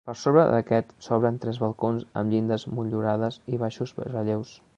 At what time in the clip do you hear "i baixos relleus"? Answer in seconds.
3.57-4.57